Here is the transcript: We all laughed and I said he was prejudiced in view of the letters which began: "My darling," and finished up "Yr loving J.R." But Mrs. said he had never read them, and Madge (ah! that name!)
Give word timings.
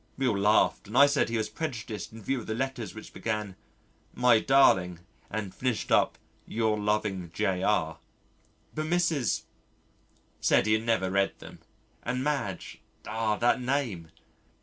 We 0.17 0.27
all 0.27 0.35
laughed 0.35 0.87
and 0.87 0.97
I 0.97 1.05
said 1.05 1.29
he 1.29 1.37
was 1.37 1.47
prejudiced 1.47 2.11
in 2.11 2.23
view 2.23 2.39
of 2.39 2.47
the 2.47 2.55
letters 2.55 2.95
which 2.95 3.13
began: 3.13 3.55
"My 4.15 4.39
darling," 4.39 5.01
and 5.29 5.53
finished 5.53 5.91
up 5.91 6.17
"Yr 6.47 6.75
loving 6.75 7.29
J.R." 7.35 7.99
But 8.73 8.85
Mrs. 8.87 9.43
said 10.39 10.65
he 10.65 10.73
had 10.73 10.85
never 10.87 11.11
read 11.11 11.37
them, 11.37 11.59
and 12.01 12.23
Madge 12.23 12.79
(ah! 13.05 13.35
that 13.35 13.61
name!) 13.61 14.09